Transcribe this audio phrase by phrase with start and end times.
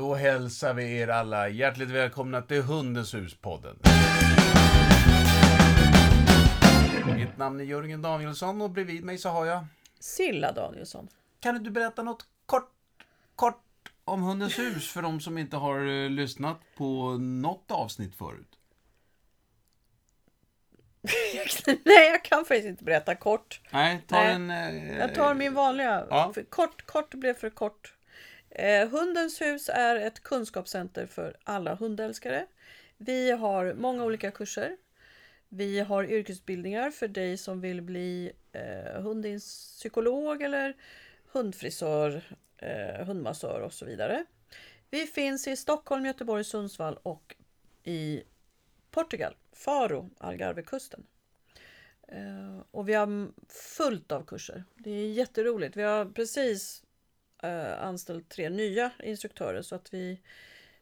[0.00, 3.76] Då hälsar vi er alla hjärtligt välkomna till Hundens hus-podden.
[7.16, 9.64] Mitt namn är Jörgen Danielsson och bredvid mig så har jag...
[9.98, 11.08] Silla Danielsson.
[11.40, 12.72] Kan du berätta något kort,
[13.36, 13.62] kort
[14.04, 18.58] om Hundens hus för de som inte har eh, lyssnat på något avsnitt förut?
[21.84, 23.60] Nej, jag kan faktiskt inte berätta kort.
[23.70, 24.34] Nej, ta Nej.
[24.34, 24.50] en...
[24.50, 26.06] eh, Jag tar min vanliga.
[26.10, 26.32] Ja.
[26.48, 27.94] Kort, kort blev för kort.
[28.50, 32.46] Eh, Hundens hus är ett kunskapscenter för alla hundälskare.
[32.96, 34.76] Vi har många olika kurser.
[35.48, 40.76] Vi har yrkesutbildningar för dig som vill bli eh, hundpsykolog eller
[41.32, 42.22] hundfrisör,
[42.56, 44.24] eh, hundmassör och så vidare.
[44.90, 47.36] Vi finns i Stockholm, Göteborg, Sundsvall och
[47.84, 48.22] i
[48.90, 51.06] Portugal, Faro, Algarvekusten.
[52.08, 54.64] Eh, och vi har fullt av kurser.
[54.74, 55.76] Det är jätteroligt.
[55.76, 56.82] Vi har precis
[57.80, 60.20] anställt tre nya instruktörer så att vi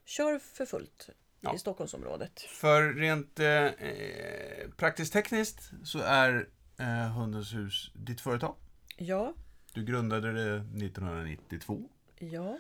[0.05, 1.09] kör för fullt
[1.41, 1.55] Ja.
[1.55, 2.41] i Stockholmsområdet.
[2.41, 8.55] För rent eh, eh, praktiskt tekniskt så är eh, Hundens hus ditt företag.
[8.97, 9.35] Ja,
[9.75, 11.89] Du grundade det 1992.
[12.19, 12.59] ja.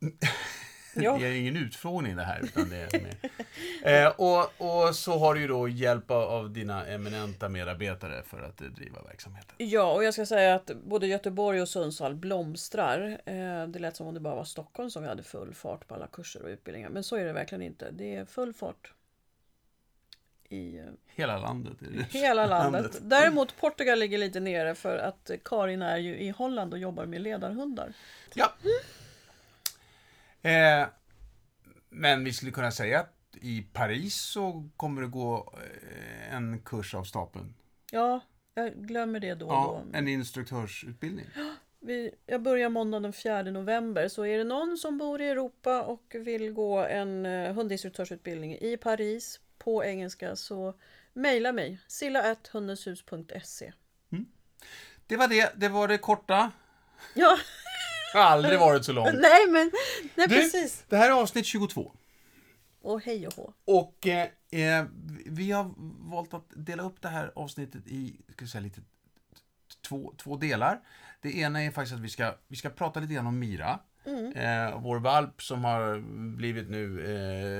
[0.94, 2.40] Det är ingen utfrågning det här.
[2.44, 2.76] Utan det
[3.84, 8.42] är eh, och, och så har du ju då hjälp av- dina eminenta medarbetare för
[8.42, 9.54] att eh, driva verksamheten.
[9.58, 13.20] ja, och jag ska säga att både Göteborg och Sundsvall blomstrar.
[13.26, 15.94] Eh, det lät som om det bara var Stockholm som vi hade full fart på
[15.94, 16.88] alla kurser och utbildningar.
[16.90, 17.90] Men så är det verkligen inte.
[17.90, 18.92] Det är full fart
[20.48, 21.82] i eh, Hela landet.
[21.82, 22.18] Är det.
[22.18, 22.98] hela landet.
[23.02, 27.20] Däremot Portugal ligger lite nere för att Karin är ju i Holland och jobbar med
[27.20, 27.92] ledarhundar.
[28.34, 28.52] Ja.
[30.44, 30.86] Eh,
[31.90, 36.94] men vi skulle kunna säga att i Paris så kommer det gå eh, en kurs
[36.94, 37.54] av stapeln.
[37.90, 38.20] Ja,
[38.54, 39.98] jag glömmer det då och Ja, då.
[39.98, 41.26] en instruktörsutbildning.
[41.80, 44.08] Vi, jag börjar måndag den 4 november.
[44.08, 48.76] Så är det någon som bor i Europa och vill gå en eh, hundinstruktörsutbildning i
[48.76, 50.74] Paris på engelska så
[51.12, 51.78] mejla mig.
[51.86, 53.72] silla.hundenshus.se
[55.06, 55.52] Det var det.
[55.56, 56.52] Det var det korta.
[57.14, 57.38] Ja,
[58.14, 59.14] har aldrig varit så långt.
[59.14, 59.70] nej men
[60.14, 60.84] nej, Du, precis.
[60.88, 61.92] Det här är avsnitt 22.
[62.82, 63.52] Och hej och hå.
[63.64, 64.84] Och eh, eh,
[65.26, 65.70] vi har
[66.10, 68.80] valt att dela upp det här avsnittet i ska säga, lite
[69.88, 70.80] två, två delar.
[71.20, 73.78] Det ena är faktiskt att vi ska, vi ska prata lite grann om Mira.
[74.06, 74.32] Mm.
[74.32, 75.98] Eh, vår valp som har
[76.36, 77.04] blivit nu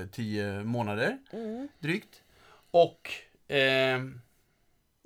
[0.02, 1.68] eh, tio månader Mm.
[1.78, 2.22] drygt.
[2.70, 3.10] Och,
[3.54, 4.00] eh.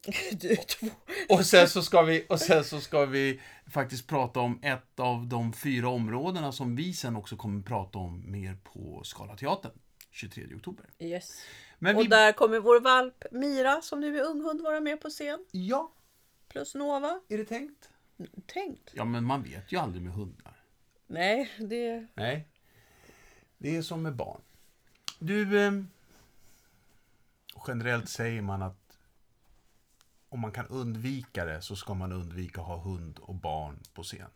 [1.29, 5.27] och, sen så ska vi, och sen så ska vi faktiskt prata om ett av
[5.27, 9.73] de fyra områdena som vi sen också kommer prata om mer på Scalateatern
[10.11, 10.87] 23 oktober.
[10.99, 11.43] Yes.
[11.79, 15.11] Men Och vi, där kommer vår valp Mira som nu är unghund vara med på
[15.11, 15.45] scen.
[15.51, 15.93] Ja,
[16.49, 17.21] Plus Nova.
[17.29, 17.91] är det tänkt?
[18.47, 18.91] Tänkt.
[18.93, 20.65] Ja, men man vet ju aldrig med hundar.
[21.07, 22.07] Nej, det...
[22.15, 22.49] Nej.
[23.59, 24.41] Det är som med barn.
[25.19, 25.73] Du, eh,
[27.67, 28.88] generellt säger man att
[30.29, 34.03] om man kan undvika det så ska man undvika att ha hund och barn på
[34.03, 34.27] scen.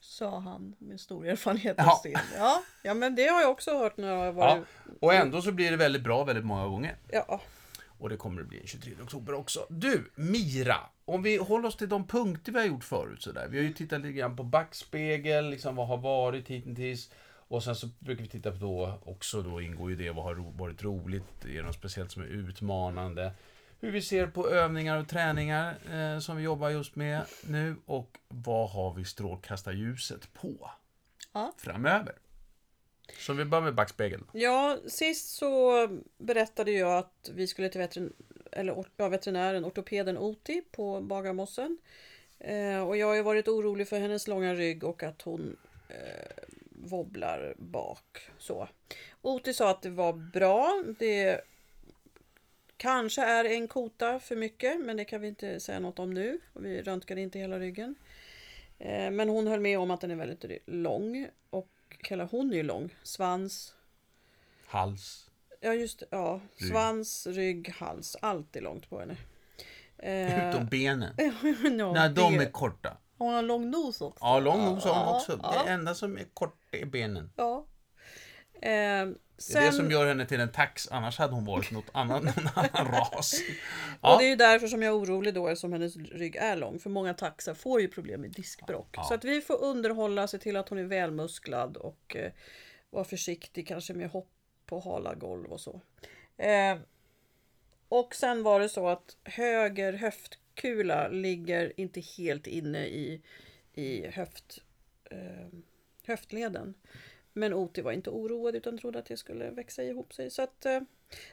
[0.00, 1.92] Sa han med stor erfarenhet Ja.
[1.92, 2.18] av scen.
[2.36, 4.64] Ja, ja, men det har jag också hört när jag har Ja, varit...
[5.00, 6.96] och ändå så blir det väldigt bra väldigt många gånger.
[7.08, 7.40] Ja.
[7.98, 9.66] Och det kommer det bli den 23 oktober också.
[9.70, 10.76] Du, Mira.
[11.04, 13.48] Om vi håller oss till de punkter vi har gjort förut sådär.
[13.50, 17.10] Vi har ju tittat lite grann på backspegel, liksom vad har varit hittills.
[17.48, 20.34] Och sen så brukar vi titta på då också, då ingår ju det, vad har
[20.34, 23.32] varit roligt, är det något speciellt som är utmanande.
[23.80, 28.18] Hur vi ser på övningar och träningar eh, som vi jobbar just med nu och
[28.28, 30.70] vad har vi strålkastarljuset på
[31.32, 31.52] Ja.
[31.58, 32.14] framöver.
[33.18, 34.24] Så vi börjar med backspegeln.
[34.32, 35.72] ja, sist så
[36.18, 38.12] berättade jag att vi skulle till veterinär,
[38.52, 41.78] eller, ja, veterinären, ortopeden Oti på Bagarmossen.
[42.38, 45.56] Eh, och jag har ju varit orolig för hennes långa rygg och att hon
[45.88, 48.20] eh, wobblar bak.
[48.38, 48.68] Så.
[49.22, 50.84] Oti sa att det var bra.
[50.98, 51.40] Det
[52.80, 56.40] kanske är en kota för mycket, men det kan vi inte säga något om nu.
[56.54, 57.94] Vi röntgade inte hela ryggen.
[58.78, 61.28] Eh, men hon höll med om att den är väldigt lång.
[61.50, 61.70] Och
[62.08, 62.94] hela hon är ju lång.
[63.02, 63.74] Svans,
[64.66, 65.30] Hals.
[65.60, 66.40] ja just ja.
[66.56, 66.70] Rygg.
[66.70, 68.16] Svans, rygg, hals.
[68.22, 69.16] Allt är långt på henne.
[69.98, 71.14] Eh, Utom benen.
[71.78, 72.96] ja, Nej, de det- är korta.
[73.18, 74.18] Hon har lång nos också.
[74.24, 75.40] Ja, lång nos har hon också.
[75.42, 75.62] ja.
[75.64, 77.32] Det enda som är kort är benen.
[77.36, 77.66] Ja.
[78.62, 79.08] Eh,
[79.46, 81.90] Det är sen, det som gör henne till en tax, annars hade hon varit något
[81.92, 83.32] annat, någon annan ras.
[84.00, 84.16] Och Ja.
[84.18, 86.78] det är ju därför som jag är orolig då eftersom hennes rygg är lång.
[86.78, 88.88] För många taxar får ju problem med diskbråck.
[88.96, 89.04] Ja.
[89.04, 92.32] Så att vi får underhålla, se till att hon är välmusklad och eh,
[92.90, 94.30] vara försiktig kanske med hopp
[94.66, 95.80] på hala golv och så.
[96.36, 96.76] Eh,
[97.88, 103.22] och sen var det så att höger höftkula ligger inte helt inne i,
[103.74, 104.58] i höft,
[105.10, 105.48] eh,
[106.06, 106.74] höftleden.
[107.32, 110.30] Men Oti var inte oroad utan trodde att det skulle växa ihop sig.
[110.30, 110.80] Så att eh,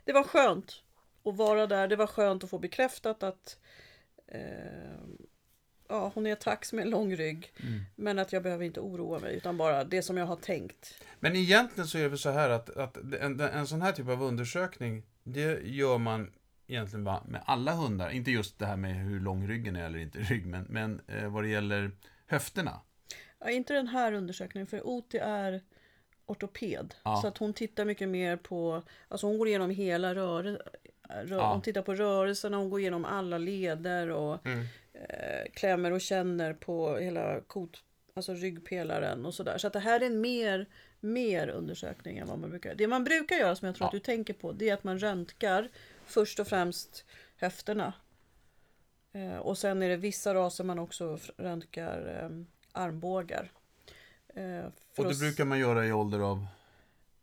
[0.04, 0.84] det var skönt
[1.24, 1.88] att vara där.
[1.88, 3.60] Det var skönt att få bekräftat att
[4.28, 4.42] eh,
[5.88, 7.54] ja, hon är tax med en lång rygg.
[7.64, 7.82] Mm.
[7.96, 11.04] Men att jag behöver inte oroa mig utan bara det som jag har tänkt.
[11.20, 14.08] Men egentligen så är det väl så här att, att en, en sån här typ
[14.08, 16.32] av undersökning, det gör man
[16.68, 18.10] egentligen bara med alla hundar.
[18.10, 21.30] Inte just det här med hur lång ryggen är eller inte rygg, men, men eh,
[21.30, 21.92] vad det gäller
[22.28, 22.82] höfterna.
[23.40, 25.62] Ja, inte den här undersökningen för Oti är
[26.28, 26.96] ortoped.
[27.04, 27.16] Ja.
[27.22, 30.68] Så att hon tittar mycket mer på, alltså hon går igenom hela rörelsen.
[31.10, 31.52] Rör, Ja.
[31.54, 34.60] Hon tittar på rörelserna, hon går igenom alla leder och Mm.
[34.94, 37.84] eh, klämmer och känner på hela kot,
[38.14, 39.58] alltså ryggpelaren och sådär.
[39.58, 40.66] Så att det här är en mer,
[41.00, 43.88] mer undersökning än vad man brukar Det man brukar göra som jag tror Ja.
[43.88, 45.70] att du tänker på det är att man röntgar
[46.06, 47.06] först och främst
[47.38, 47.94] höfterna.
[49.14, 52.30] Eh, och sen är det vissa raser man också röntgar eh,
[52.72, 53.52] armbågar.
[54.38, 56.48] Eh, Och det att s- brukar man göra i ålder av...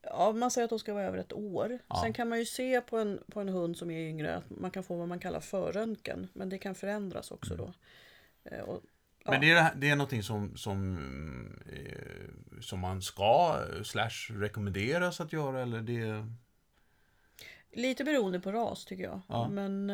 [0.02, 1.78] Ja, man säger att de ska vara över ett år.
[1.88, 2.00] Ja.
[2.02, 4.70] Sen kan man ju se på en, på en hund som är yngre att man
[4.70, 6.28] kan få vad man kallar förröntgen.
[6.32, 7.72] Men det kan förändras också då.
[8.44, 8.82] Eh, Och,
[9.24, 9.30] ja.
[9.30, 10.98] Men det är, det är någonting som, som,
[11.72, 16.26] eh, som man ska, slash rekommenderas att göra, eller det...
[17.72, 19.20] Lite beroende på ras tycker jag.
[19.28, 19.48] Ja.
[19.48, 19.88] Men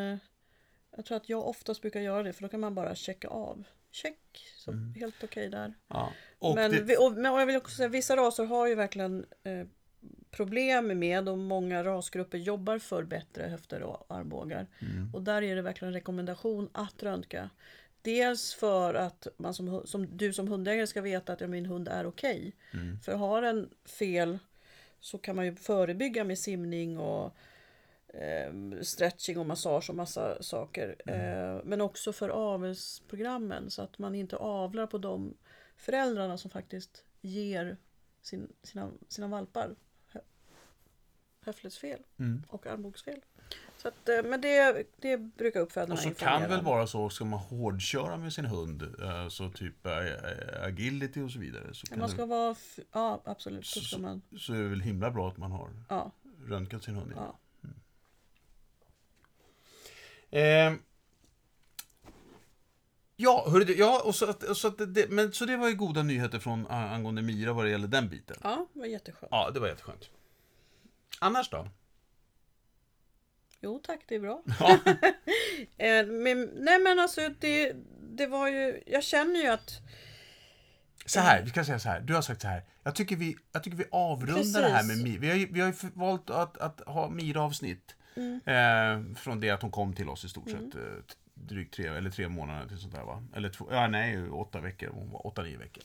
[0.97, 3.65] jag tror att jag oftast brukar göra det för då kan man bara checka av.
[3.91, 5.75] Check, så helt okej där.
[5.89, 6.13] Ja.
[6.39, 9.27] Och men, det, vi, och, men jag vill också säga vissa raser har ju verkligen
[9.43, 9.67] eh,
[10.31, 14.67] problem med och många rasgrupper jobbar för bättre höfter och armbågar.
[14.79, 15.15] Mm.
[15.15, 17.51] Och där är det verkligen en rekommendation att röntga.
[18.03, 21.89] Dels för att man som, som du som hundägare ska veta att ja, min hund
[21.89, 22.57] är okej.
[22.73, 23.01] Mm.
[23.01, 24.39] För har den fel
[25.01, 27.37] så kan man ju förebygga med simning och
[28.83, 30.97] stretching och massage och massa saker.
[31.07, 35.35] Eh, men också för avelsprogrammen så att man inte avlar på de
[35.77, 37.77] föräldrarna som faktiskt ger
[38.23, 39.75] sin, sina, sina valpar
[40.09, 40.21] hö-
[41.41, 42.43] höftledsfel Mm.
[42.49, 43.21] och armbågsfel.
[43.77, 47.09] Så att, eh, men det, det brukar uppfödarna Och så informera kan väl vara så,
[47.11, 49.87] ska man hårdköra med sin hund, eh, så typ
[50.63, 52.55] agility och så vidare, så, Man ska det, vara,
[52.93, 56.11] ja absolut, så Så- man, så är det väl himla bra att man har ja,
[56.49, 57.13] röntgat sin hund.
[57.17, 57.39] ja.
[60.31, 60.73] Eh,
[63.17, 65.69] ja, hörru, du, ja och så, att- och så, att det, men, så det var
[65.69, 68.37] ju goda nyheter från angående Mira vad det gäller den biten.
[68.43, 69.29] ja, det var jätteskönt.
[69.31, 70.11] Ja, det var jätteskönt.
[71.19, 71.69] Annars då?
[73.61, 74.43] Jo tack, det är bra.
[74.61, 74.79] Ja.
[75.77, 77.73] Eh, men, nej men alltså det,
[78.17, 79.71] det var ju, jag känner ju att
[81.07, 82.01] Så här, vi kan säga så här.
[82.01, 82.63] Du har sagt så här.
[82.83, 85.05] Jag tycker vi, jag tycker vi avrundar det här med Precis.
[85.05, 85.21] Mira.
[85.21, 87.95] Vi har ju, vi har ju valt att, att ha Mira-avsnitt.
[88.45, 90.75] Eh, från det att hon kom till oss i stort sett.
[90.75, 90.81] Eh,
[91.35, 93.23] drygt tre, eller tre månader till sånt där va?
[93.35, 94.91] Eller två, ja nej, åtta veckor.
[94.93, 95.85] Hon var åtta, nio veckor.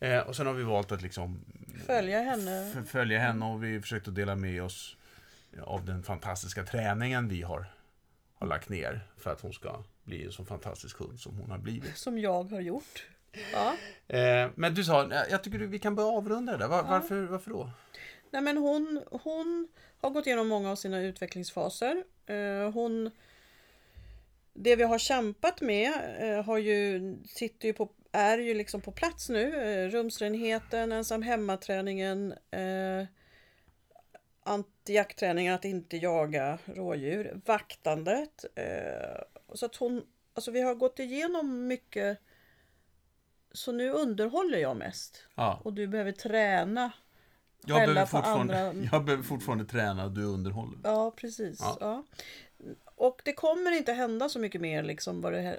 [0.00, 1.40] Eh, och sen har vi valt att liksom
[1.86, 2.84] följa henne.
[2.86, 4.96] följa henne och vi har försökt att dela med oss
[5.62, 7.66] av den fantastiska träningen vi har,
[8.34, 11.58] har lagt ner för att hon ska bli en så fantastisk hund som hon har
[11.58, 11.96] blivit.
[11.96, 13.06] Som jag har gjort.
[13.52, 13.74] Ja.
[14.16, 16.68] Eh, men du sa, jag tycker vi kan börja avrunda det där.
[16.68, 17.70] Var, varför, varför då?
[18.30, 19.68] Nej men hon, hon
[20.00, 22.04] har gått igenom många av sina utvecklingsfaser.
[22.26, 23.10] Eh, hon,
[24.52, 28.92] det vi har kämpat med eh, har ju, sitter ju på, är ju liksom på
[28.92, 29.56] plats nu.
[29.56, 33.06] Eh, rumsrenheten, ensam hemmaträningen, eh,
[34.42, 38.44] antijaktträningen, att inte jaga rådjur, vaktandet.
[39.54, 42.18] Så att hon, alltså vi har gått igenom mycket.
[43.52, 45.24] Så nu underhåller jag mest.
[45.34, 46.92] Ja, Och du behöver träna
[47.66, 48.88] jag, behöver fortfarande, andra.
[48.92, 50.78] jag behöver fortfarande träna och du underhåller.
[50.84, 51.58] Ja, precis.
[51.60, 51.76] Ja.
[51.80, 52.04] Ja.
[52.94, 55.58] Och det kommer inte hända så mycket mer liksom vad det här,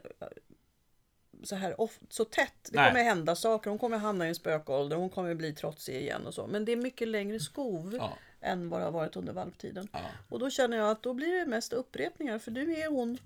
[1.43, 2.53] så här of, så tätt.
[2.71, 2.89] Det Nej.
[2.91, 3.69] kommer hända saker.
[3.69, 4.97] Hon kommer hamna i en spökålder.
[4.97, 6.47] Hon kommer bli trotsig igen och så.
[6.47, 9.87] Men det är mycket längre skov Ja, än vad det har varit under valptiden.
[9.91, 9.99] ja.
[10.29, 12.39] Och då känner jag att då blir det mest upprepningar.
[12.39, 13.17] För du är hon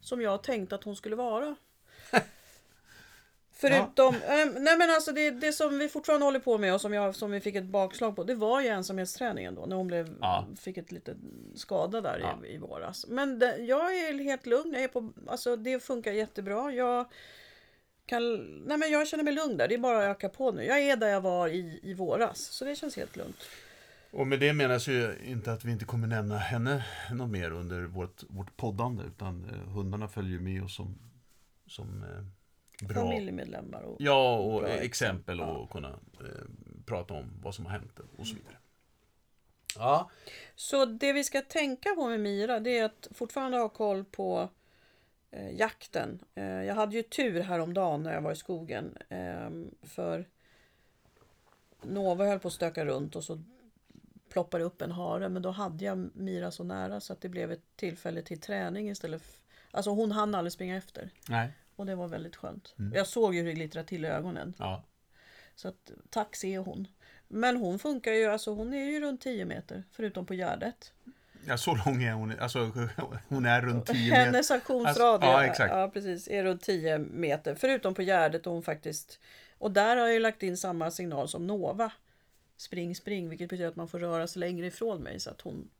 [0.00, 1.56] som jag tänkt att hon skulle vara.
[3.68, 6.92] Förutom, eh, nej men alltså det, det som vi fortfarande håller på med och som,
[6.92, 8.24] jag, som vi fick ett bakslag på.
[8.24, 9.66] Det var ju ensamhetsträningen då.
[9.66, 10.46] När hon blev, Ja.
[10.60, 11.16] fick ett litet
[11.54, 12.46] skada där Ja.
[12.46, 13.06] i, i våras.
[13.08, 14.72] Men det, jag är helt lugn.
[14.72, 16.72] Jag är på, alltså det funkar jättebra.
[16.72, 17.06] Jag,
[18.06, 19.68] kan, nej men jag känner mig lugn där.
[19.68, 20.64] Det är bara att öka på nu.
[20.64, 22.38] Jag är där jag var i, i våras.
[22.38, 23.36] Så det känns helt lugnt.
[24.10, 27.82] Och med det menas ju inte att vi inte kommer nämna henne något mer under
[27.82, 30.98] vårt, vårt poddande, utan eh, hundarna följer med oss som,
[31.66, 32.24] som eh,
[32.82, 36.26] bra Familjemedlemmar och Ja, och exempel och kunna eh,
[36.86, 38.56] prata om vad som har hänt och så vidare.
[39.76, 40.10] Ja,
[40.54, 44.48] Så det vi ska tänka på med Mira det är att fortfarande ha koll på
[45.30, 46.18] eh, jakten.
[46.34, 48.96] Eh, jag hade ju tur häromdagen när jag var i skogen.
[49.08, 49.50] Eh,
[49.82, 50.28] för
[51.82, 53.42] Nova höll på att stöka runt och så
[54.28, 55.28] ploppade upp en hare.
[55.28, 58.90] Men då hade jag Mira så nära så att det blev ett tillfälle till träning
[58.90, 59.22] istället.
[59.22, 59.34] För,
[59.70, 61.10] alltså hon hann aldrig springa efter.
[61.28, 61.52] Nej.
[61.82, 62.74] Och det var väldigt skönt.
[62.94, 64.54] Jag såg ju hur det glittrade till i ögonen.
[64.58, 64.84] Ja.
[65.54, 66.88] Så att taxi är hon.
[67.28, 69.84] Men hon funkar ju, alltså hon är ju runt 10 meter.
[69.92, 70.92] Förutom på Gärdet.
[71.46, 72.38] ja, så lång är hon.
[72.38, 72.58] Alltså,
[73.28, 74.24] hon är runt 10 meter.
[74.24, 75.72] Hennes aktionsradie Alltså, ja, exakt.
[75.74, 77.54] ja, precis, är runt 10 meter.
[77.54, 79.20] Förutom på Gärdet och hon faktiskt...
[79.58, 81.92] Och där har jag ju lagt in samma signal som Nova.
[82.56, 83.28] Spring, spring.
[83.28, 85.20] Vilket betyder att man får röra sig längre ifrån mig.
[85.20, 85.70] Så att hon,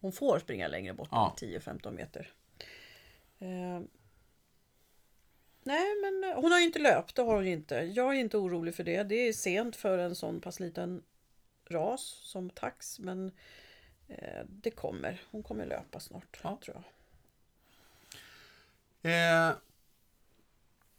[0.00, 1.08] hon får springa längre bort.
[1.10, 1.36] Ja.
[1.38, 2.32] 10-15 meter.
[5.70, 7.14] Nej, men eh, hon har ju inte löpt.
[7.14, 7.74] Det har hon ju inte.
[7.74, 9.02] Jag är inte orolig för det.
[9.02, 11.02] Det är sent för en sån pass liten
[11.68, 12.98] ras som tax.
[12.98, 13.32] Men
[14.08, 15.20] eh, det kommer.
[15.30, 16.58] Hon kommer löpa snart, Ja.
[16.64, 16.84] tror jag.
[19.12, 19.54] Eh,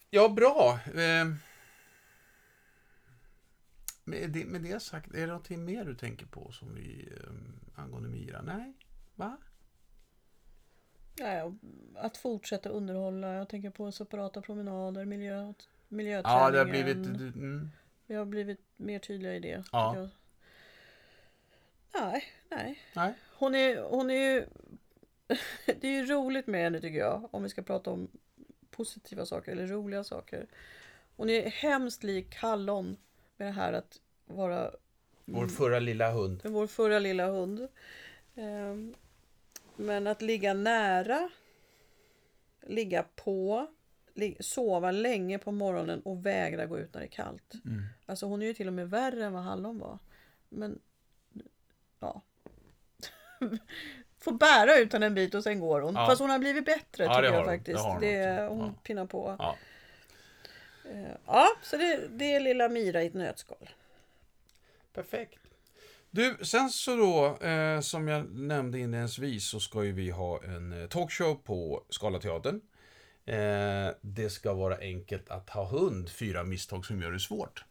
[0.10, 0.80] ja, bra.
[0.86, 1.26] Eh,
[4.04, 7.82] med, det, med det sagt, är det någonting mer du tänker på som vi, eh,
[7.84, 8.42] angående Mira?
[8.42, 8.74] Nej?
[9.16, 9.38] Va?
[11.16, 11.54] Ja,
[11.96, 13.34] att fortsätta underhålla.
[13.34, 15.54] Jag tänker på separata promenader, miljö, Ja,
[15.88, 16.52] miljöträningen.
[16.54, 16.96] det har blivit...
[17.36, 17.70] Mm,
[18.08, 19.64] Vi har blivit mer tydliga i det.
[19.72, 20.08] Ja.
[21.94, 22.80] Nej, nej.
[22.96, 23.14] nej.
[23.38, 24.46] Hon är, hon är ju...
[25.66, 27.30] det är ju roligt med henne tycker jag.
[27.32, 28.08] Om vi ska prata om
[28.72, 30.48] positiva saker eller roliga saker.
[31.16, 32.98] Hon är hemskt lik Hallon
[33.38, 34.72] med det här att vara
[35.26, 36.42] Vår förra lilla hund.
[36.44, 37.68] vår förra lilla hund.
[38.36, 38.94] Ehm,
[39.82, 41.30] Men att ligga nära,
[42.62, 43.68] ligga på,
[44.40, 47.54] sova länge på morgonen och vägra gå ut när det är kallt.
[47.66, 47.84] Mm.
[48.06, 50.00] Alltså hon är ju till och med värre än vad Hallon var.
[50.50, 50.80] Men
[52.00, 52.22] ja.
[54.20, 55.96] Får bära ut henne en bit och sen går hon.
[55.96, 56.06] Ja.
[56.06, 57.46] Fast hon har blivit bättre Ja, tycker jag hon.
[57.46, 57.78] faktiskt.
[57.78, 58.74] Det har hon Det, hon Ja.
[58.84, 59.36] pinnar på.
[59.40, 59.56] Ja.
[60.92, 63.70] Eh, Ja, så det, det är lilla Mira i ett nötskal.
[64.94, 65.40] Perfekt.
[66.12, 70.82] Du, sen så då, eh, som jag nämnde inledningsvis, så ska ju vi ha en
[70.82, 72.62] eh, talkshow på Scalateatern.
[73.26, 77.66] Eh, det ska vara enkelt att ha hund, fyra misstag som gör det svårt.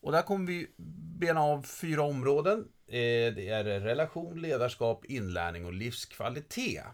[0.00, 0.66] Och där kommer vi
[1.18, 2.58] bena av fyra områden.
[2.86, 6.84] Eh, det är relation, ledarskap, inlärning och livskvalitet.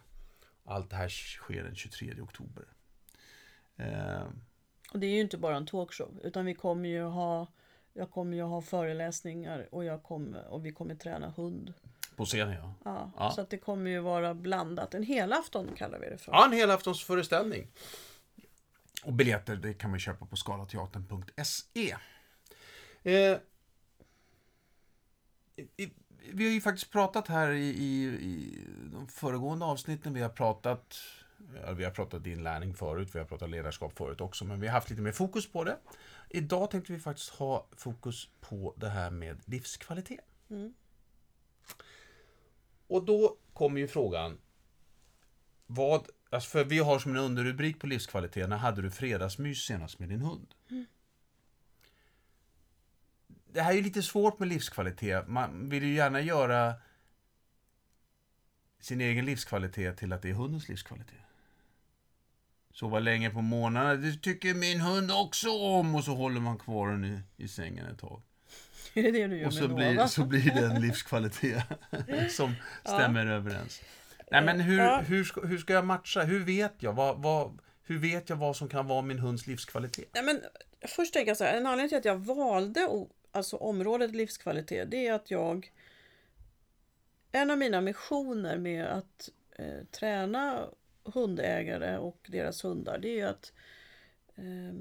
[0.64, 2.64] Allt det här sker den 23 oktober.
[3.76, 4.22] Eh,
[4.92, 7.46] Och det är ju inte bara en talkshow, utan vi kommer ju ha
[7.92, 11.74] jag kommer ju ha föreläsningar och, jag kommer, och vi kommer träna hund.
[12.16, 12.74] på scenen, ja.
[12.84, 13.30] Ja, Ja.
[13.30, 14.94] Så att det kommer ju vara blandat.
[14.94, 16.32] En helafton kallar vi det för.
[16.32, 17.68] Ja, en helaftonsföreställning.
[19.04, 21.96] Och biljetter det kan man köpa på skalateatern.se.
[23.02, 23.38] Eh,
[26.32, 28.58] vi har ju faktiskt pratat här i, i, i
[28.92, 30.14] de föregående avsnitten.
[30.14, 30.96] Vi har pratat
[31.76, 34.90] vi har pratat inlärning förut, vi har pratat ledarskap förut också, men vi har haft
[34.90, 35.76] lite mer fokus på det.
[36.28, 40.24] Idag tänkte vi faktiskt ha fokus på det här med livskvalitet.
[40.50, 40.74] Mm.
[42.86, 44.38] Och då kommer ju frågan,
[45.66, 49.98] vad, alltså för vi har som en underrubrik på livskvalitet, när hade du fredagsmys senast
[49.98, 50.54] med din hund?
[53.52, 55.28] Det här är ju lite svårt med livskvalitet.
[55.28, 56.74] Man vill ju gärna göra
[58.80, 61.31] sin egen livskvalitet till att det är hundens livskvalitet.
[62.72, 65.94] Sova länge på morgnarna, det tycker min hund också om.
[65.94, 68.22] Och så håller man kvar den i, i sängen ett tag.
[68.94, 70.08] Är det det du gör Och så med blir, Nova?
[70.08, 71.64] så blir det en livskvalitet
[72.30, 73.82] som stämmer överens.
[74.30, 75.00] Nej, men hur, Ja.
[75.00, 76.22] hur, ska, hur ska jag matcha?
[76.22, 80.08] Hur vet jag vad, vad, hur vet jag vad som kan vara min hunds livskvalitet?
[80.14, 80.40] Nej, men
[80.88, 82.88] först tänker jag så här, en anledning till att jag valde
[83.32, 85.72] alltså området livskvalitet, det är att jag...
[87.32, 90.64] En av mina missioner med att eh, träna
[91.04, 93.52] hundägare och deras hundar, det är ju att
[94.36, 94.74] eh,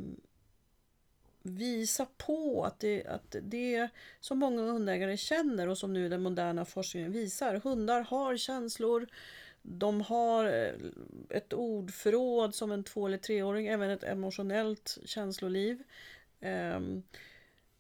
[1.44, 6.66] visa på att det, att det som många hundägare känner och som nu den moderna
[6.66, 7.56] forskningen visar.
[7.56, 9.08] Hundar har känslor,
[9.62, 10.74] de har eh,
[11.30, 15.84] ett ordförråd som en två eller treåring, även ett emotionellt känsloliv.
[16.40, 16.80] Eh,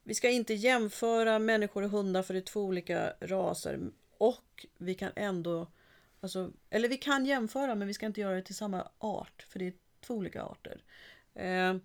[0.03, 3.79] vi ska inte jämföra människor och hundar för det är två olika raser.
[4.17, 5.67] Och vi kan ändå,
[6.21, 9.45] alltså, eller vi kan jämföra men vi ska inte göra det till samma art.
[9.49, 10.83] För det är två olika arter.
[11.33, 11.75] Eh,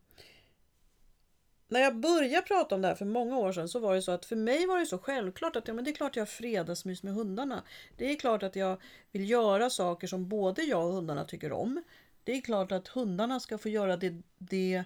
[1.69, 4.13] när jag började prata om det här för många år sedan så var det så
[4.13, 6.27] att för mig var det så självklart att ja, men det är klart jag har
[6.27, 7.63] fredagsmys med hundarna.
[7.97, 8.81] Det är klart att jag
[9.13, 11.83] vill göra saker som både jag och hundarna tycker om.
[12.25, 14.85] Det är klart att hundarna ska få göra det, det,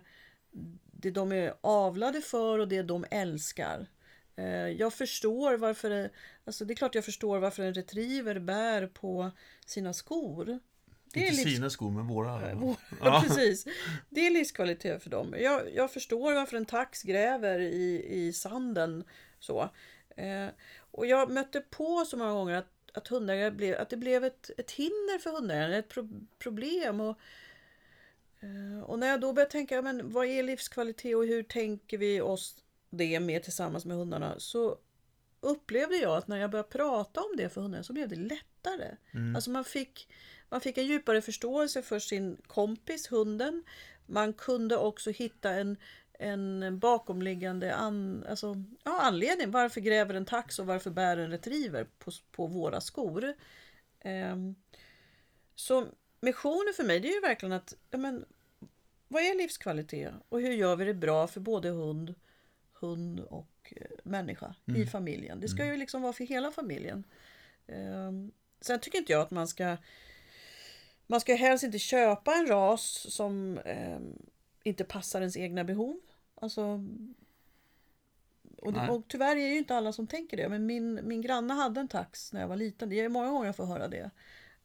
[0.93, 3.87] det de är avlade för och det de älskar.
[4.41, 6.11] Eh, Jag förstår varför det,
[6.45, 9.31] alltså det är klart jag förstår varför en retriever bär på
[9.67, 10.59] sina skor.
[11.13, 12.55] Det är Inte livs- sina skor, men våra.
[12.55, 13.25] Vår- Ja.
[13.29, 13.67] Precis.
[14.09, 15.35] Det är livskvalitet för dem.
[15.39, 19.05] Jag, jag förstår varför en tax gräver i, i sanden
[19.41, 19.71] Så.
[20.17, 20.47] Eh,
[20.91, 24.51] och jag mötte på så många gånger att, att hundägare blev, att det blev ett,
[24.59, 27.01] ett hinder för hundägaren, ett pro, problem.
[27.01, 27.19] Och,
[28.41, 32.21] eh, och när jag då började tänka, men vad är livskvalitet och hur tänker vi
[32.21, 32.57] oss
[32.91, 34.35] det med tillsammans med hundarna?
[34.39, 34.79] Så
[35.41, 38.97] upplevde jag att när jag började prata om det för hundarna så blev det lättare.
[39.35, 40.09] Alltså man fick,
[40.49, 43.65] man fick en djupare förståelse för sin kompis, hunden.
[44.07, 45.77] Man kunde också hitta en,
[46.13, 49.51] en bakomliggande an, alltså, ja, anledning.
[49.51, 53.35] Varför gräver en tax och varför bär en retriever på, på våra skor?
[54.01, 54.55] Ehm,
[55.55, 55.87] så
[56.21, 58.25] missionen för mig det är ju verkligen att ja, men,
[59.09, 62.15] vad är livskvalitet och hur gör vi det bra för både hund,
[62.81, 65.41] hund och eh, människa i familjen.
[65.41, 67.05] Det ska ju liksom vara för hela familjen.
[67.67, 69.77] Ehm, sen tycker inte jag att man ska
[71.07, 74.19] man ska helst inte köpa en ras som ehm,
[74.63, 76.01] inte passar ens egna behov.
[76.35, 76.85] Alltså,
[78.59, 80.49] och, det, och tyvärr är det ju inte alla som tänker det.
[80.49, 82.89] Men min, min granne hade en tax när jag var liten.
[82.89, 84.11] Det är många gånger jag får höra det.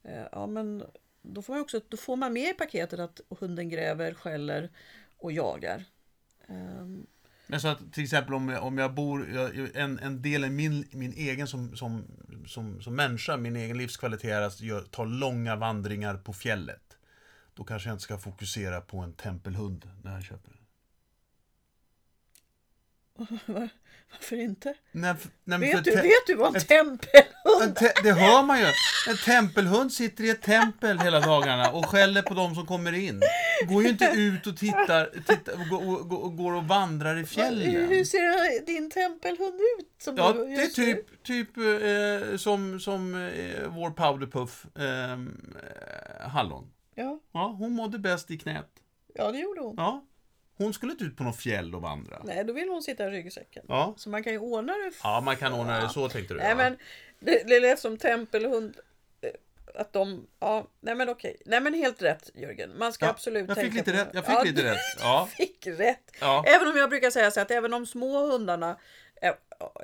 [0.02, 0.84] Eh, Ja, men
[1.22, 4.70] då får man också då får man med i paketet att hunden gräver, skäller
[5.18, 5.84] och jagar.
[6.46, 7.06] Ehm,
[7.46, 10.50] Men så att till exempel om jag, om jag bor, jag, en, en del i
[10.50, 12.04] min, min egen som, som,
[12.46, 16.82] som, som människa, min egen livskvalitet är att gör, ta långa vandringar på fjället.
[17.54, 20.56] Då kanske jag inte ska fokusera på en tempelhund när jag köper den.
[24.12, 24.74] varför inte?
[24.92, 28.66] Nej, nej, Vet du, vet du vad en tempelhund te- det hör man ju!
[29.08, 33.22] En tempelhund sitter i ett tempel hela dagarna och skäller på de som kommer in.
[33.68, 37.18] Går ju inte ut och tittar, tittar och, går, och, och går och vandrar i
[37.18, 38.06] Hur fjällen.
[38.06, 39.88] ser din tempelhund ut?
[39.98, 40.66] Som Ja, det är nu?
[40.66, 45.18] typ, typ eh, som, som eh, vår powderpuff eh, eh,
[46.28, 46.70] Hallon.
[46.94, 48.68] Ja, Ja, hon mådde bäst i knät.
[49.14, 49.74] ja, det gjorde hon.
[49.78, 50.04] Ja.
[50.58, 52.22] Hon skulle inte ut på något fjäll och vandra.
[52.24, 53.64] Nej, då vill hon sitta i ryggsäcken.
[53.68, 53.94] Ja.
[53.96, 54.92] Så man kan ju ordna det.
[55.02, 56.40] Ja, man kan ordna det så tänkte du.
[56.40, 56.54] Nej, ja.
[56.56, 56.76] men
[57.20, 58.76] det, det lät som tempelhund.
[59.76, 61.36] Att de, ja, nej men okej.
[61.46, 62.78] Nej men helt rätt Jörgen.
[62.78, 64.14] Man ska Ja, absolut jag fick tänka lite på rätt.
[64.14, 64.78] Jag fick ja, lite rätt.
[64.98, 65.28] Ja.
[65.36, 66.12] fick rätt.
[66.20, 66.44] Ja.
[66.46, 68.78] Även om jag brukar säga så att även de små hundarna
[69.22, 69.28] eh,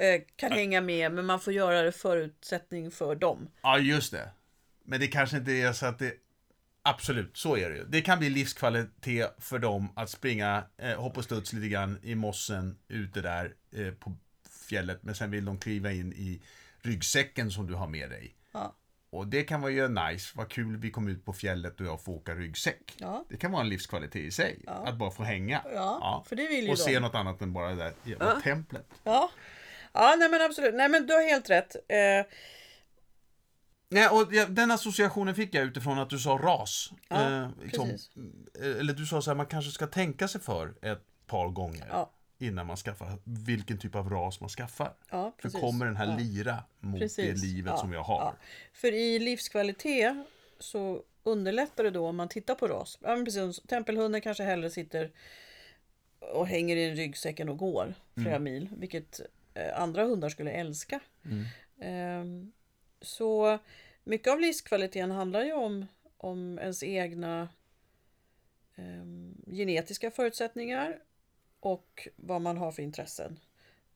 [0.06, 3.48] eh, kan hänga med, men man får göra det förutsättning för dem.
[3.62, 4.28] ja, just det.
[4.84, 6.12] Men det kanske inte är så att det...
[6.84, 7.84] Absolut, så är det ju.
[7.84, 12.14] Det kan bli livskvalitet för dem att springa, eh, hoppa och studs lite grann i
[12.14, 14.16] mossen ute där eh, på
[14.68, 15.02] fjället.
[15.02, 16.42] Men sen vill de kliva in i
[16.82, 18.34] ryggsäcken som du har med dig.
[18.52, 18.76] Ja.
[19.12, 22.00] Och det kan vara ju nice, vad kul vi kom ut på fjället och jag
[22.04, 22.94] får åka ryggsäck.
[22.98, 23.24] Ja.
[23.28, 25.62] Det kan vara en livskvalitet i sig, att bara få hänga.
[25.74, 26.82] Ja, för det vill ju Och de.
[26.82, 28.86] se något annat än bara det där jävla templet.
[29.04, 29.30] Ja.
[29.92, 30.74] Ja, nej men absolut.
[30.74, 31.76] Nej men du har helt rätt.
[31.88, 32.26] Eh,
[33.88, 36.90] Nej, och den associationen fick jag utifrån att du sa ras.
[37.08, 38.10] Ja, eh, liksom, precis.
[38.60, 41.86] eh, eller du sa så här, man kanske ska tänka sig för ett par gånger
[41.90, 42.10] Ja.
[42.42, 44.94] Innan man skaffar vilken typ av ras man skaffar.
[45.10, 46.16] ja, För kommer den här ja.
[46.18, 47.42] lira mot det Precis.
[47.42, 48.34] livet Ja, som jag har.
[48.72, 50.16] För i livskvalitet
[50.58, 52.98] så underlättar det då om man tittar på ras.
[53.02, 55.10] Ja, men precis, tempelhunden kanske hellre sitter
[56.18, 58.42] och hänger i ryggsäcken och går flera Mm.
[58.44, 59.20] mil, vilket
[59.54, 61.00] eh, andra hundar skulle älska.
[61.24, 61.44] Mm.
[61.80, 62.52] Ehm,
[63.00, 63.58] så
[64.04, 67.48] mycket av livskvaliteten handlar ju om, om ens egna
[68.76, 70.98] ehm, genetiska förutsättningar
[71.62, 73.38] och vad man har för intressen.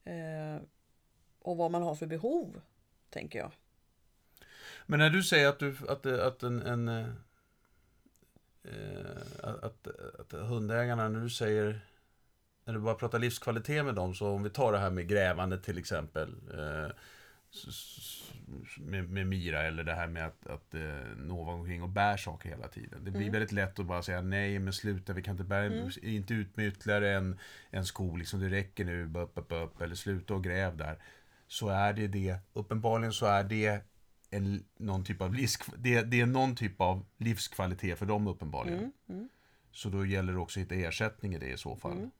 [0.04, 0.62] Eh,
[1.38, 2.60] och vad man har för behov,
[3.10, 3.52] tänker jag.
[4.86, 7.06] Men när du säger att, du, att, att en, en eh,
[9.42, 9.86] att, att,
[10.20, 11.80] att hundägarna, när du säger
[12.64, 15.58] när du bara pratar livskvalitet med dem, så om vi tar det här med grävande
[15.58, 16.90] till exempel eh,
[18.78, 20.80] med, med Mira eller det här med att, att eh,
[21.16, 23.04] Nova omkring och bär saker hela tiden.
[23.04, 26.34] Det blir väldigt lätt att bara säga nej men sluta, vi kan inte bära, inte
[26.34, 27.38] ut med ytterligare en,
[27.70, 30.98] en sko, liksom det räcker nu, upp, upp, upp, eller sluta och gräv där.
[31.46, 33.80] Så är det det, uppenbarligen så är det
[34.30, 38.78] en, någon typ av livsk, det, det är någon typ av livskvalitet för dem uppenbarligen.
[38.78, 38.92] Mm,
[39.72, 42.10] Så då gäller det också att hitta ersättning i det i så fall.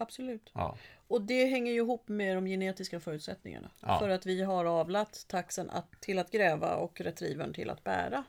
[0.00, 0.50] Absolut.
[0.54, 0.76] Ja.
[1.08, 3.70] Och det hänger ju ihop med de genetiska förutsättningarna.
[3.80, 3.98] Ja.
[3.98, 8.24] För att vi har avlat taxen att, till att gräva och retrievern till att bära.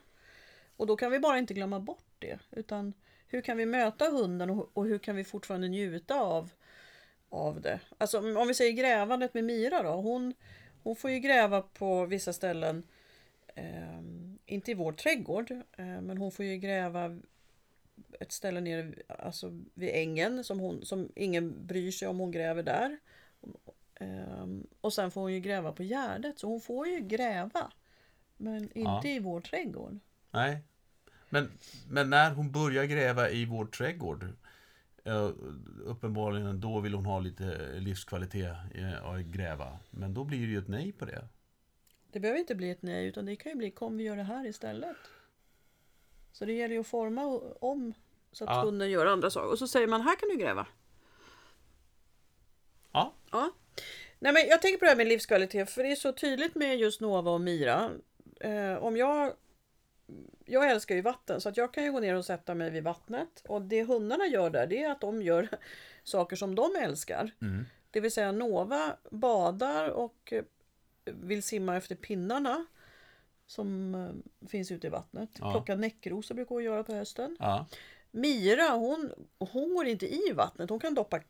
[0.76, 2.38] Och då kan vi bara inte glömma bort det.
[2.50, 2.92] Utan
[3.28, 6.50] hur kan vi möta hunden och, och hur kan vi fortfarande njuta av,
[7.28, 7.80] av det?
[7.98, 9.90] Alltså om vi säger grävandet med Mira då.
[9.90, 10.34] Hon,
[10.82, 12.82] hon får ju gräva på vissa ställen.
[13.54, 15.50] ehm, inte i vår trädgård.
[15.50, 17.20] eh, men hon får ju gräva
[18.20, 22.62] ett ställe nere alltså vid ängen som, hon, som ingen bryr sig om hon gräver
[22.62, 22.98] där.
[23.94, 27.72] Ehm, och sen får hon ju gräva på Gärdet, så hon får ju gräva.
[28.36, 29.04] Men inte Ja.
[29.06, 29.98] i vår trädgård.
[30.30, 30.58] Nej.
[31.28, 31.50] Men,
[31.88, 34.26] men när hon börjar gräva i vår trädgård,
[35.04, 35.30] Eh,
[35.84, 39.78] uppenbarligen då vill hon ha lite livskvalitet eh, och gräva.
[39.90, 41.28] Men då blir det ju ett nej på det.
[42.12, 44.22] Det behöver inte bli ett nej utan det kan ju bli kom vi gör det
[44.22, 44.96] här istället.
[46.32, 47.24] Så det gäller ju att forma
[47.60, 47.94] om
[48.32, 48.62] så att Ja.
[48.62, 49.48] hunden gör andra saker.
[49.50, 50.66] Och så säger man här kan du gräva.
[52.92, 53.12] Ja.
[53.30, 53.50] Ja.
[54.18, 56.76] Nej, men jag tänker på det här med livskvalitet för det är så tydligt med
[56.78, 57.90] just Nova och Mira.
[58.40, 59.32] Eh, om jag
[60.44, 62.84] jag älskar ju vatten så att jag kan ju gå ner och sätta mig vid
[62.84, 65.48] vattnet och det hundarna gör där det är att de gör
[66.04, 67.30] saker som de älskar.
[67.42, 67.64] Mm.
[67.90, 70.32] Det vill säga Nova badar och
[71.04, 72.66] vill simma efter pinnarna
[73.52, 75.30] som eh, finns ute i vattnet.
[75.38, 75.50] Ja.
[75.52, 77.36] Plocka näckrosor brukar hon göra på hösten.
[77.38, 77.66] Ja.
[78.10, 80.70] Mira hon, hon går inte i vattnet.
[80.70, 81.20] Hon kan doppa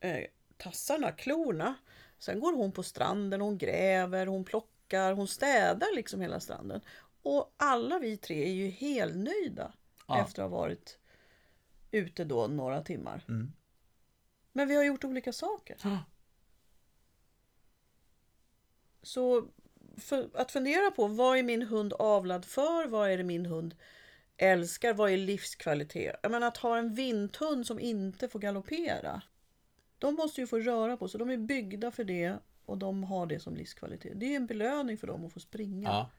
[0.00, 0.24] eh,
[0.56, 1.74] tassarna, klorna.
[2.18, 6.80] Sen går hon på stranden, hon gräver, hon plockar, hon städar liksom hela stranden.
[7.22, 9.72] Och alla vi tre är ju helnöjda
[10.08, 10.22] Ja.
[10.24, 10.98] efter att ha varit
[11.90, 13.24] ute då några timmar.
[13.28, 13.52] Mm.
[14.52, 15.76] Men vi har gjort olika saker.
[19.02, 19.48] Så
[19.98, 22.86] för att fundera på vad är min hund avlad för?
[22.86, 23.74] Vad är det min hund
[24.36, 24.94] älskar?
[24.94, 26.16] Vad är livskvalitet?
[26.22, 29.22] Jag menar att ha en vinthund som inte får galoppera.
[29.98, 31.18] De måste ju få röra på sig.
[31.18, 32.34] De är byggda för det
[32.66, 34.12] och de har det som livskvalitet.
[34.20, 35.88] Det är en belöning för dem att få springa.
[35.88, 36.10] Ja.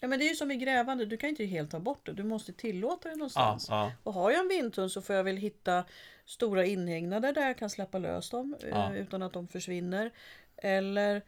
[0.00, 0.08] Ja.
[0.08, 1.06] men det är ju som i grävande.
[1.06, 2.12] Du kan inte helt ta bort det.
[2.12, 3.16] Du måste tillåta det Ja.
[3.16, 3.66] någonstans.
[3.68, 3.92] Ja.
[4.02, 5.84] Och har jag en vindhund så får jag väl hitta
[6.24, 8.94] stora inhägnader där jag kan släppa lös dem eh, Ja.
[8.94, 10.10] utan att de försvinner.
[10.56, 11.22] Eller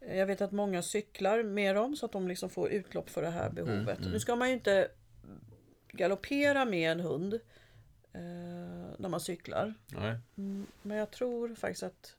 [0.00, 3.30] jag vet att många cyklar med dem så att de liksom får utlopp för det
[3.30, 3.98] här behovet.
[3.98, 4.10] mm.
[4.10, 4.90] Nu ska man ju inte
[5.92, 7.34] galoppera med en hund
[8.12, 8.20] eh,
[8.98, 9.74] när man cyklar.
[10.36, 12.16] Mm, men jag tror faktiskt att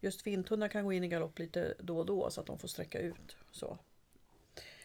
[0.00, 2.68] just vindhundar kan gå in i galopp lite då och då så att de får
[2.68, 3.36] sträcka ut.
[3.50, 3.78] Så.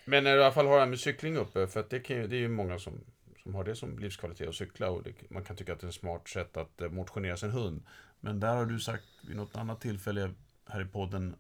[0.06, 2.00] Men när du i alla fall har det här med cykling uppe, för att det,
[2.00, 3.04] kan ju, det är ju många som,
[3.44, 5.90] som har det som livskvalitet att cykla och det, man kan tycka att det är
[5.90, 7.84] ett smart sätt att eh, motionera sin hund.
[8.20, 10.34] Men där har du sagt vid något annat tillfälle
[10.66, 11.36] här i podden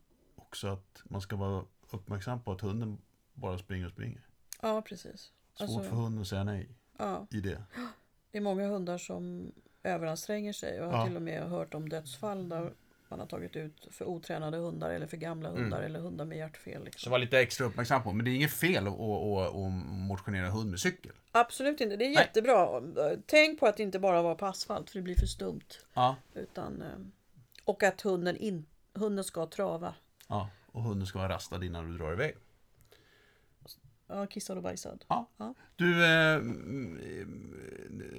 [0.51, 2.97] också att man ska vara uppmärksam på att hunden
[3.33, 4.21] bara springer och springer.
[4.61, 5.31] Ja, precis.
[5.53, 7.27] Svårt Alltså- för hunden att säga nej Ja.
[7.31, 7.63] i det.
[8.31, 9.51] Det är många hundar som
[9.83, 10.75] överanstränger sig.
[10.75, 11.05] Jag har Ja.
[11.05, 12.73] till och med hört om dödsfall där
[13.09, 15.61] man har tagit ut för otränade hundar eller för gamla Mm.
[15.61, 16.79] hundar eller hundar med hjärtfel.
[16.79, 17.11] Så Liksom.
[17.11, 18.13] var lite extra uppmärksam på.
[18.13, 21.11] Men det är inget fel att, att, att motionera hund med cykel.
[21.31, 22.17] Absolut inte, det är Nej.
[22.17, 22.81] jättebra.
[23.25, 25.79] Tänk på att inte bara vara på asfalt för det blir för stumt.
[25.93, 26.15] Ja.
[26.33, 26.87] Utan, eh,
[27.65, 29.93] och att hunden, in, hunden ska trava.
[30.31, 30.49] Ja.
[30.71, 32.35] Och hunden ska vara rastad innan du drar iväg.
[34.07, 35.05] Ja, kissad och bajsad.
[35.07, 35.29] Ja.
[35.37, 35.53] Ja.
[35.75, 36.99] Du, eh, mm,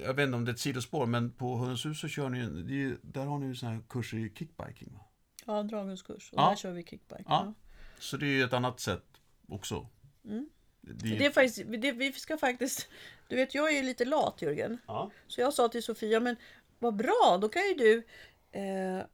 [0.03, 2.37] jag vet inte om det är ett sidospår, men på Hundens hus så kör ni
[2.73, 4.93] ju, där har ni ju såna här kurser i kickbiking.
[4.93, 4.99] Va?
[5.45, 6.31] Ja, draghundskurs.
[6.33, 6.49] Och Ja.
[6.49, 7.23] där kör vi kickbike.
[7.27, 7.53] Ja.
[7.99, 9.05] Så det är ju ett annat sätt
[9.47, 9.87] också.
[10.25, 10.49] Mm.
[10.81, 12.87] Det, Det är faktiskt, det, vi ska faktiskt...
[13.27, 14.77] Du vet, jag är ju lite lat Jörgen.
[14.87, 15.11] ja.
[15.27, 16.35] Så jag sa till Sofia, men
[16.79, 18.03] vad bra, då kan ju du
[18.59, 19.05] eh,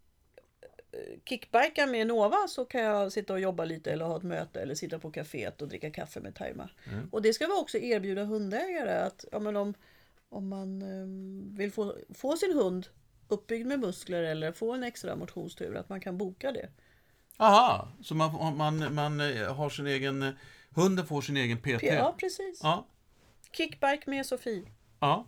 [1.25, 4.75] kickbika med Nova så kan jag sitta och jobba lite eller ha ett möte eller
[4.75, 6.69] sitta på kaféet och dricka kaffe med Taima.
[6.91, 7.09] Mm.
[7.11, 9.73] Och det ska vi också erbjuda hundägare att ja, men om,
[10.29, 12.87] om man eh, vill få, få sin hund
[13.27, 16.69] uppbyggd med muskler eller få en extra motionstur att man kan boka det.
[17.37, 20.33] Aha, så man, man, man eh, har sin egen,
[20.69, 21.83] hunden får sin egen PT?
[21.83, 22.59] Ja, precis.
[22.63, 22.87] Ja.
[23.51, 24.71] Kickbike med Sofie.
[24.99, 25.25] Ja.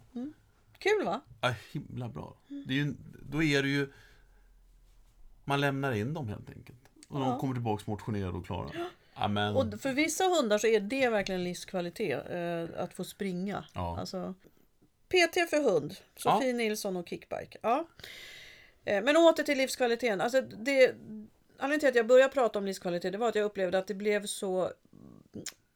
[0.77, 1.21] Kul va?
[1.41, 2.37] ja himla bra.
[2.47, 2.93] Det är ju,
[3.29, 3.91] då är det ju,
[5.51, 6.79] man lämnar in dem helt enkelt.
[7.07, 7.37] Och de Ja.
[7.39, 8.69] kommer tillbaka motionerade och klara.
[9.13, 9.55] Amen.
[9.55, 13.65] Och för vissa hundar så är det verkligen livskvalitet eh, att få springa.
[13.73, 13.99] Ja.
[13.99, 14.33] Alltså,
[15.07, 16.55] PT för hund, Sofie Ja.
[16.57, 17.57] Nilsson och kickbike.
[17.61, 17.87] Ja.
[18.85, 20.21] Eh, Men åter till livskvaliteten.
[20.21, 20.95] Alltså det,
[21.57, 23.93] anledningen till att jag började prata om livskvalitet det var att jag upplevde att det
[23.93, 24.71] blev så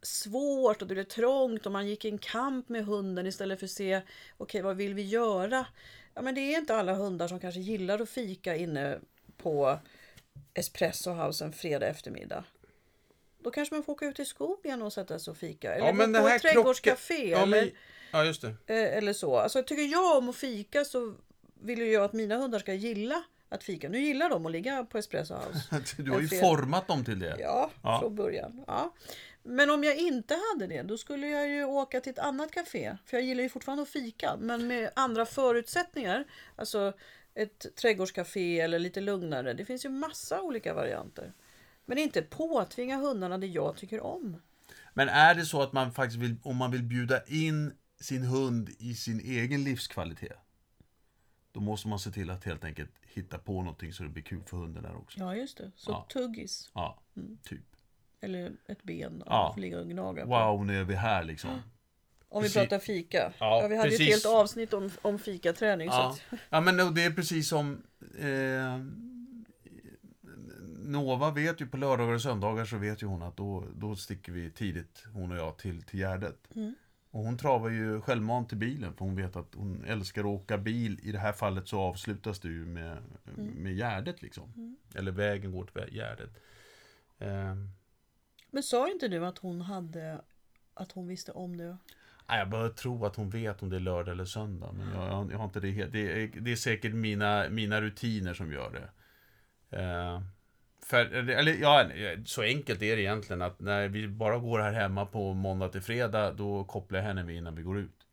[0.02, 3.66] svårt och det blev trångt och man gick i en kamp med hunden istället för
[3.66, 4.02] att se
[4.38, 5.66] okej vad vill vi göra?
[6.14, 9.00] Ja men det är inte alla hundar som kanske gillar att fika inne
[9.38, 9.80] på
[10.54, 12.44] Espresso House en fredag eftermiddag.
[13.40, 15.74] Då kanske man får åka ut i skogen och sätta sig och fika.
[15.74, 17.30] Eller Ja, gå men det på ett trädgårdscafé.
[17.30, 17.72] Ja, eller, men,
[18.12, 18.48] ja, just det.
[18.68, 19.38] eh, eller så.
[19.38, 21.16] Alltså, tycker jag om att fika så
[21.62, 23.90] vill ju jag att mina hundar ska gilla att fika.
[23.90, 25.82] Nu gillar de att ligga på Espresso House.
[26.04, 26.40] Du har ju fel.
[26.40, 27.36] format dem till det.
[27.40, 28.00] Ja, Ja.
[28.00, 28.64] från början.
[28.68, 28.94] Ja.
[29.44, 32.98] Men om jag inte hade det, då skulle jag ju åka till ett annat café.
[33.06, 36.26] För jag gillar ju fortfarande att fika, men med andra förutsättningar.
[36.56, 36.94] Alltså
[37.36, 39.54] ett trädgårdscafé eller lite lugnare.
[39.54, 41.34] Det finns ju massa olika varianter.
[41.86, 44.42] Men inte påtvinga hundarna det jag tycker om.
[44.94, 48.70] Men är det så att man faktiskt vill, om man vill bjuda in sin hund
[48.80, 50.38] i sin egen livskvalitet.
[51.52, 54.44] Då måste man se till att helt enkelt hitta på någonting så det blir kul
[54.46, 55.20] för hunden där också.
[55.20, 55.72] Ja, just det.
[55.76, 56.06] Så Ja.
[56.14, 56.72] tuggis.
[56.74, 57.38] Ja, Mm.
[57.44, 57.62] typ.
[58.22, 59.24] Eller ett ben.
[59.26, 59.52] Ja.
[59.54, 60.30] Får ligga och gnaga på.
[60.30, 61.62] Wow, nu är vi här liksom.
[62.30, 62.62] Om vi Precis.
[62.62, 63.34] pratar fika.
[63.40, 64.14] Ja, Ja, vi hade ju ett precis.
[64.14, 65.90] helt avsnitt om, om fikaträning.
[65.90, 66.10] Så Ja.
[66.32, 67.84] att, ja, men det är precis som...
[68.20, 68.80] Eh,
[70.88, 74.32] Nova vet ju på lördagar och söndagar så vet ju hon att då, då sticker
[74.32, 76.56] vi tidigt, hon och jag, till, till Gärdet.
[76.56, 76.76] Mm.
[77.12, 80.58] Och hon travar ju självmant till bilen för hon vet att hon älskar att åka
[80.58, 81.00] bil.
[81.04, 82.98] I det här fallet så avslutas det ju med,
[83.36, 84.54] med Gärdet liksom.
[84.56, 84.76] Mm.
[84.96, 86.30] Eller vägen går till Gärdet.
[87.20, 87.56] Eh,
[88.52, 90.22] Men sa inte du att hon hade
[90.74, 91.78] att hon visste om det?
[92.28, 94.72] Jag börjar tro att hon vet om det är lördag eller söndag.
[94.78, 95.92] Men jag, jag, jag har inte det helt.
[95.92, 98.90] Det är, det är säkert mina, mina rutiner som gör det.
[99.82, 100.22] Eh,
[100.86, 101.90] för, eller ja,
[102.26, 105.82] så enkelt är det egentligen att när vi bara går här hemma på måndag till
[105.82, 108.08] fredag, då kopplar jag henne med innan vi går ut.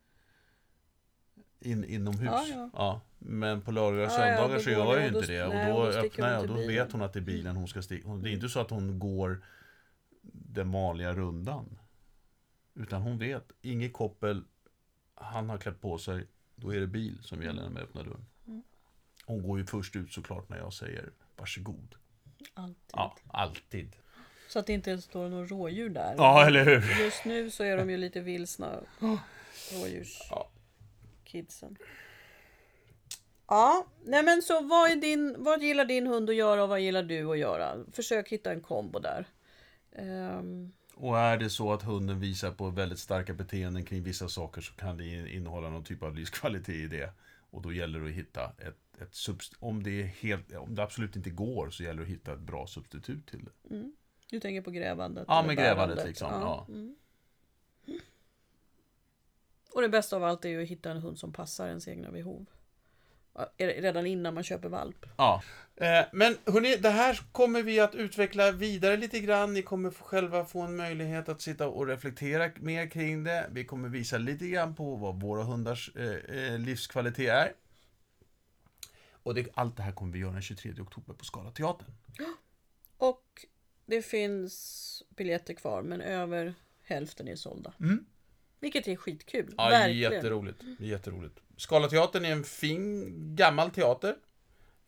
[1.60, 2.30] In, inomhus.
[2.50, 3.00] Ja, ja.
[3.18, 5.44] Men på lördagar och Ja, ja, söndagar så gör jag ju inte det.
[5.44, 8.08] Och då öppnar jag och då vet hon att det är bilen hon ska sticka.
[8.08, 9.42] Det är inte så att hon går
[10.32, 11.78] den vanliga rundan.
[12.74, 14.44] Utan hon vet, inget koppel,
[15.14, 18.26] han har klätt på sig, då är det bil som gäller när man öppnar dörren.
[18.46, 18.62] Mm.
[19.26, 21.94] Hon går ju först ut såklart när jag säger varsågod.
[22.54, 22.92] Alltid.
[22.92, 23.96] Ja, alltid.
[24.48, 26.14] Så att det inte står någon rådjur där.
[26.16, 27.04] Ja, eller hur?
[27.04, 28.80] Just nu så är de ju lite vilsna.
[29.72, 31.76] Rådjurskidsen.
[31.80, 31.86] Ja.
[33.46, 36.80] Ja, nej men så vad, är din, vad gillar din hund att göra och vad
[36.80, 37.84] gillar du att göra?
[37.92, 39.26] Försök hitta en kombo där.
[39.92, 44.60] Ehm, Och är det så att hunden visar på väldigt starka beteenden kring vissa saker
[44.60, 47.12] så kan det innehålla någon typ av livskvalitet i det.
[47.50, 51.16] Och då gäller det att hitta ett, ett subst- om det, helt, om det absolut
[51.16, 53.74] inte går så gäller det att hitta ett bra substitut till det.
[53.74, 53.92] mm.
[54.30, 55.24] Du tänker på grävandet?
[55.28, 56.66] Ja, med grävandet liksom, ja.
[56.68, 56.96] Mm.
[59.74, 62.10] Och det bästa av allt är ju att hitta en hund som passar ens egna
[62.10, 62.46] behov.
[63.56, 65.06] Redan innan man köper valp.
[65.16, 65.42] Ja.
[65.76, 69.54] Eh, men hörni, det här kommer vi att utveckla vidare lite grann.
[69.54, 73.46] Ni kommer själva få en möjlighet att sitta och reflektera mer kring det.
[73.50, 77.52] Vi kommer visa lite grann på vad våra hundars eh, eh, livskvalitet är.
[79.22, 81.94] Och det, allt det här kommer vi göra den 23 oktober på Skala Teatern.
[82.96, 83.46] Och
[83.86, 87.72] det finns biljetter kvar men över hälften är sålda.
[87.80, 88.04] Mm.
[88.60, 89.54] Vilket är skitkul.
[89.56, 90.12] Ja, Verkligen.
[90.12, 90.62] jätteroligt.
[90.78, 91.40] Jätteroligt.
[91.62, 94.16] Skalateatern är en fin, gammal teater.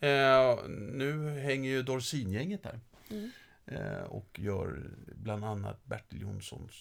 [0.01, 2.81] Eh, nu hänger ju Dorsin-gänget där.
[3.11, 3.31] Mm.
[3.67, 6.75] Eh, och gör bland annat Bertil Jonssons...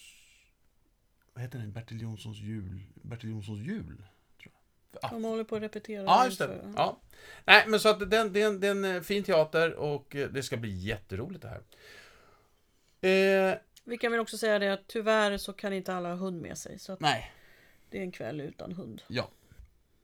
[1.32, 1.72] Vad heter den?
[1.72, 2.80] Bertil Jonssons jul...
[2.94, 4.02] Bertil Jonssons jul?
[5.02, 6.02] Ja, De håller på att repetera.
[6.04, 6.72] Ja, just det.
[6.76, 7.00] Ja.
[7.44, 10.16] Nej, men så att den, det, är en, det är en eh, fin teater och
[10.16, 11.62] eh, det ska bli jätteroligt det här.
[13.00, 16.42] Eh, Vi kan väl också säga det att tyvärr så kan inte alla ha hund
[16.42, 16.78] med sig.
[16.78, 17.32] Så att nej.
[17.90, 19.02] det är en kväll utan hund.
[19.08, 19.30] Ja.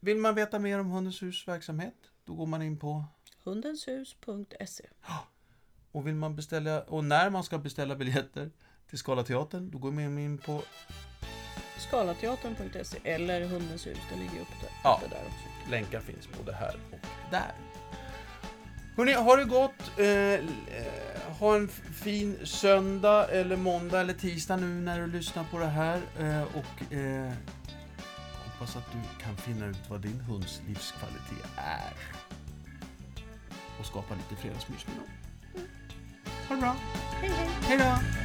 [0.00, 3.04] Vill man veta mer om Hundens hus verksamhet, då går man in på...
[3.44, 4.84] Hundenshus.se
[5.92, 8.50] Och vill man beställa, och när man ska beställa biljetter
[8.88, 10.62] till Skalateatern, då går man in på...
[11.78, 15.00] Skalateatern.se eller Hundens hus, det ligger uppe där, Ja.
[15.04, 15.70] uppe där också.
[15.70, 16.98] Länkar finns både här och
[17.30, 17.52] där.
[18.96, 19.98] Hörrni, ha det gott.
[19.98, 20.40] Eh, eh,
[21.38, 21.68] ha en
[22.02, 26.00] fin söndag eller måndag eller tisdag nu när du lyssnar på det här.
[26.18, 27.32] Eh, och eh,
[28.60, 31.92] hoppas att du kan finna ut vad din hunds livskvalitet är.
[33.78, 35.04] Och skapa lite fredagsmys med dem.
[35.54, 35.68] Mm.
[36.48, 36.76] Ha det bra.
[37.20, 37.48] Hej, hej.
[37.62, 38.20] Hej då.